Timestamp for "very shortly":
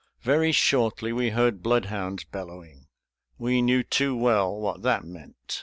0.23-1.13